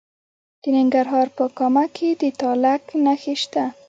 د 0.61 0.63
ننګرهار 0.77 1.27
په 1.37 1.45
کامه 1.57 1.85
کې 1.95 2.09
د 2.21 2.23
تالک 2.39 2.83
نښې 3.05 3.35
شته. 3.41 3.63